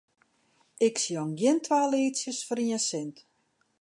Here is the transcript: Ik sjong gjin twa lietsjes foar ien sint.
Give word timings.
Ik 0.87 0.95
sjong 1.03 1.33
gjin 1.39 1.59
twa 1.65 1.79
lietsjes 1.91 2.39
foar 2.45 2.59
ien 2.65 2.81
sint. 2.89 3.17